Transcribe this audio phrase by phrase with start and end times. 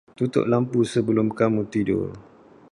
[0.17, 2.09] Tutup lampu sebelum kamu tidur.